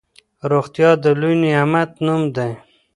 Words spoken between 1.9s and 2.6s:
نوم دی.